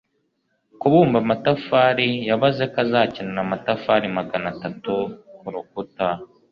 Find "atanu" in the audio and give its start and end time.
4.53-4.93